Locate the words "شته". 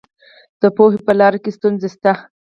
1.93-2.13